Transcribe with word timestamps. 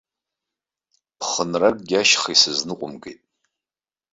Ԥхынракгьы 1.19 1.95
ашьха 2.01 2.31
исызныҟәымгеит. 2.33 3.21